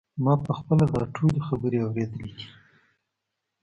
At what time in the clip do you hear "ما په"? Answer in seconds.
0.23-0.51